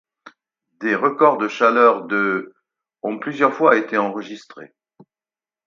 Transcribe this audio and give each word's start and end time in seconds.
Des 0.79 0.95
records 0.95 1.37
de 1.37 1.47
chaleurs 1.47 2.05
de 2.07 2.55
ont 3.03 3.19
plusieurs 3.19 3.53
fois 3.53 3.77
été 3.77 3.99
enregistrés. 3.99 4.73